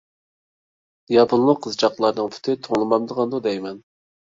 [1.15, 3.81] ياپونلۇق قىزچاقلارنىڭ پۇتى توڭلىمامدىغاندۇ دەيمەن.